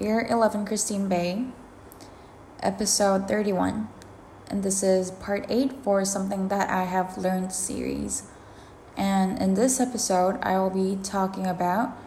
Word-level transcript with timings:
Year 0.00 0.26
11 0.30 0.64
Christine 0.64 1.08
Bay, 1.08 1.44
episode 2.62 3.28
31. 3.28 3.86
And 4.48 4.62
this 4.62 4.82
is 4.82 5.10
part 5.10 5.44
8 5.50 5.72
for 5.84 6.06
Something 6.06 6.48
That 6.48 6.70
I 6.70 6.84
Have 6.84 7.18
Learned 7.18 7.52
series. 7.52 8.22
And 8.96 9.38
in 9.38 9.52
this 9.52 9.78
episode, 9.78 10.38
I 10.40 10.58
will 10.58 10.70
be 10.70 10.98
talking 11.02 11.46
about 11.46 11.98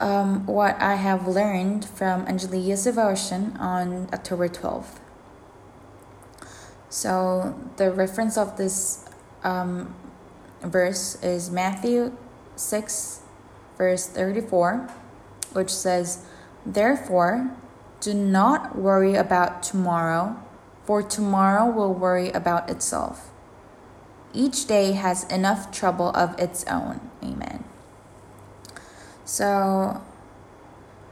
um, 0.00 0.46
what 0.46 0.80
I 0.80 0.94
have 0.94 1.28
learned 1.28 1.84
from 1.84 2.26
Angelia's 2.26 2.84
devotion 2.84 3.54
on 3.60 4.08
October 4.10 4.48
12th. 4.48 4.98
So, 6.88 7.54
the 7.76 7.90
reference 7.90 8.38
of 8.38 8.56
this 8.56 9.04
um, 9.44 9.94
verse 10.62 11.22
is 11.22 11.50
Matthew 11.50 12.16
6, 12.56 13.20
verse 13.76 14.06
34, 14.06 14.88
which 15.52 15.68
says, 15.68 16.24
Therefore, 16.64 17.50
do 18.00 18.14
not 18.14 18.76
worry 18.76 19.14
about 19.14 19.62
tomorrow, 19.62 20.36
for 20.84 21.02
tomorrow 21.02 21.70
will 21.70 21.94
worry 21.94 22.30
about 22.30 22.70
itself. 22.70 23.30
Each 24.32 24.66
day 24.66 24.92
has 24.92 25.24
enough 25.24 25.70
trouble 25.70 26.10
of 26.10 26.38
its 26.38 26.64
own. 26.64 27.00
Amen. 27.22 27.64
So 29.24 30.02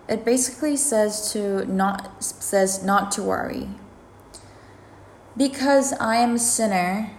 it 0.09 0.24
basically 0.24 0.77
says 0.77 1.33
to 1.33 1.65
not 1.66 2.23
says 2.23 2.82
not 2.82 3.12
to 3.12 3.23
worry. 3.23 3.69
Because 5.37 5.93
I 5.95 6.16
am 6.16 6.35
a 6.35 6.38
sinner 6.38 7.12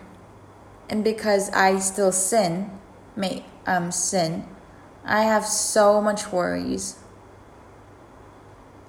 and 0.90 1.04
because 1.04 1.50
I 1.52 1.80
still 1.80 2.12
sin, 2.12 2.70
may 3.16 3.46
um 3.66 3.92
sin, 3.92 4.46
I 5.06 5.24
have 5.24 5.46
so 5.46 6.02
much 6.02 6.32
worries 6.32 7.01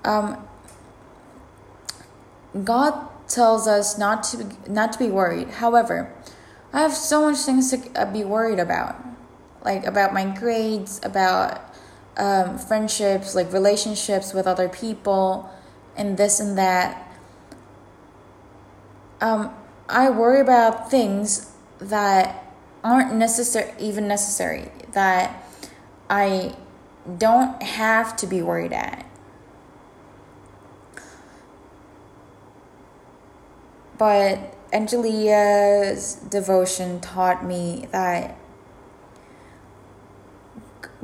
um, 0.05 0.48
God 2.65 3.09
tells 3.29 3.66
us 3.66 3.96
not 3.96 4.23
to 4.24 4.46
not 4.68 4.93
to 4.93 4.99
be 4.99 5.09
worried. 5.09 5.49
However, 5.49 6.13
I 6.73 6.80
have 6.80 6.93
so 6.93 7.30
much 7.30 7.38
things 7.38 7.71
to 7.71 8.01
uh, 8.01 8.12
be 8.12 8.24
worried 8.24 8.59
about, 8.59 8.96
like 9.65 9.87
about 9.87 10.12
my 10.12 10.24
grades, 10.24 11.01
about 11.02 11.60
um, 12.16 12.59
friendships, 12.59 13.35
like 13.35 13.52
relationships 13.52 14.35
with 14.35 14.46
other 14.46 14.68
people, 14.68 15.51
and 15.96 16.16
this 16.16 16.40
and 16.40 16.59
that. 16.59 17.09
Um, 19.21 19.55
I 19.88 20.10
worry 20.10 20.40
about 20.40 20.90
things 20.90 21.52
that 21.79 22.45
aren't 22.82 23.15
necessary, 23.15 23.73
even 23.79 24.09
necessary, 24.09 24.71
that 24.93 25.45
I 26.10 26.57
don't 27.18 27.62
have 27.62 28.16
to 28.16 28.27
be 28.27 28.43
worried 28.43 28.73
at. 28.73 29.07
But 34.03 34.53
Angelia's 34.73 36.15
devotion 36.29 36.99
taught 36.99 37.47
me 37.47 37.87
that 37.93 38.37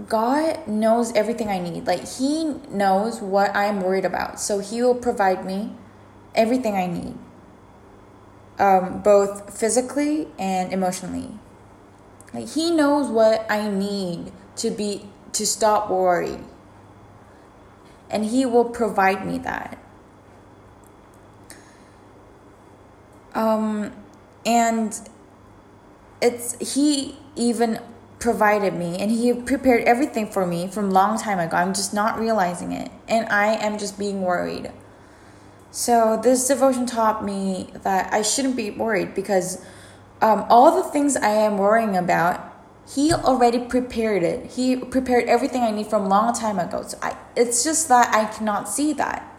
God 0.09 0.67
knows 0.67 1.13
everything 1.13 1.49
I 1.49 1.61
need. 1.61 1.87
Like, 1.87 2.09
He 2.09 2.55
knows 2.69 3.21
what 3.21 3.55
I'm 3.55 3.83
worried 3.83 4.05
about. 4.05 4.41
So, 4.41 4.59
He 4.59 4.83
will 4.83 4.97
provide 4.97 5.47
me 5.47 5.75
everything 6.35 6.75
I 6.75 6.89
need, 6.89 7.15
um, 8.59 9.01
both 9.01 9.57
physically 9.57 10.27
and 10.37 10.73
emotionally. 10.73 11.39
Like, 12.35 12.49
He 12.49 12.73
knows 12.73 13.07
what 13.07 13.47
I 13.49 13.71
need 13.71 14.33
to 14.57 14.73
be 14.73 15.09
to 15.35 15.47
stop 15.47 15.89
worrying, 15.89 16.49
and 18.11 18.25
He 18.25 18.45
will 18.45 18.65
provide 18.65 19.25
me 19.25 19.39
that. 19.39 19.79
Um, 23.39 23.93
and 24.45 25.01
it's 26.21 26.75
he 26.75 27.17
even 27.37 27.81
provided 28.19 28.75
me 28.75 28.99
and 28.99 29.13
he 29.13 29.33
prepared 29.33 29.85
everything 29.85 30.29
for 30.29 30.45
me 30.45 30.67
from 30.67 30.91
long 30.91 31.17
time 31.17 31.39
ago. 31.39 31.57
I'm 31.57 31.73
just 31.73 31.95
not 31.95 32.19
realizing 32.19 32.73
it, 32.73 32.91
and 33.07 33.29
I 33.29 33.55
am 33.55 33.79
just 33.79 33.97
being 33.97 34.23
worried. 34.23 34.73
So 35.71 36.19
this 36.21 36.49
devotion 36.49 36.85
taught 36.85 37.25
me 37.25 37.71
that 37.85 38.13
I 38.13 38.23
shouldn't 38.23 38.57
be 38.57 38.73
worried 38.73 39.15
because 39.15 39.65
um, 40.21 40.45
all 40.49 40.83
the 40.83 40.91
things 40.91 41.17
I 41.17 41.29
am 41.29 41.59
worrying 41.59 41.97
about, 41.97 42.53
he 42.93 43.13
already 43.13 43.61
prepared 43.61 44.25
it. 44.25 44.51
He 44.51 44.75
prepared 44.75 45.27
everything 45.27 45.63
I 45.63 45.71
need 45.71 45.87
from 45.87 46.09
long 46.09 46.35
time 46.35 46.59
ago. 46.59 46.83
So 46.83 46.99
I, 47.01 47.17
it's 47.37 47.63
just 47.63 47.87
that 47.89 48.13
I 48.13 48.25
cannot 48.25 48.69
see 48.69 48.93
that. 48.95 49.33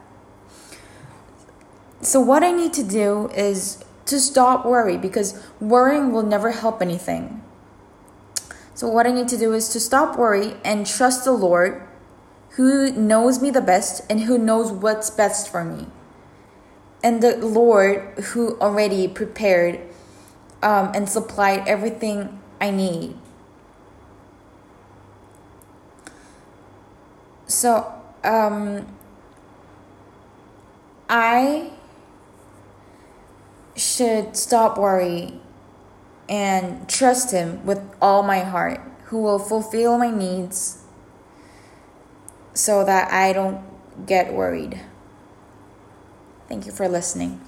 So 2.02 2.22
what 2.22 2.44
I 2.44 2.52
need 2.54 2.72
to 2.74 2.84
do 2.84 3.28
is 3.36 3.84
to 4.10 4.20
stop 4.20 4.66
worry 4.66 4.98
because 4.98 5.42
worrying 5.60 6.12
will 6.12 6.24
never 6.24 6.52
help 6.52 6.82
anything. 6.82 7.42
So 8.74 8.88
what 8.88 9.06
I 9.06 9.12
need 9.12 9.28
to 9.30 9.38
do 9.38 9.54
is 9.54 9.70
to 9.70 9.80
stop 9.80 10.18
worry 10.18 10.56
and 10.64 10.86
trust 10.86 11.26
the 11.26 11.32
Lord 11.32 11.88
who 12.52 12.92
knows 12.92 13.42
me 13.42 13.52
the 13.52 13.62
best 13.62 14.02
and 14.10 14.22
who 14.22 14.38
knows 14.38 14.72
what's 14.72 15.10
best 15.10 15.50
for 15.50 15.64
me. 15.64 15.88
And 17.04 17.22
the 17.22 17.38
Lord 17.38 18.20
who 18.20 18.60
already 18.60 19.08
prepared 19.08 19.80
um, 20.64 20.92
and 20.94 21.08
supplied 21.08 21.68
everything 21.68 22.40
I 22.60 22.72
need. 22.72 23.16
So, 27.48 27.94
um, 28.24 28.86
I 31.10 31.72
should 33.80 34.38
stop 34.38 34.78
worrying 34.78 35.42
and 36.28 36.88
trust 36.88 37.32
Him 37.32 37.66
with 37.66 37.82
all 38.02 38.22
my 38.22 38.40
heart, 38.40 38.82
who 39.06 39.22
will 39.22 39.40
fulfill 39.40 39.98
my 39.98 40.12
needs 40.12 40.84
so 42.54 42.86
that 42.86 43.12
I 43.12 43.34
don't 43.34 43.64
get 44.06 44.34
worried. 44.34 44.80
Thank 46.48 46.66
you 46.66 46.72
for 46.72 46.88
listening. 46.88 47.42